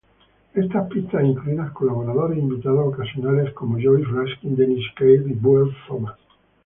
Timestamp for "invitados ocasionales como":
2.39-3.75